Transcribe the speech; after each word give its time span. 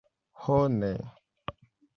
Ho 0.45 0.55
ne! 0.79 0.91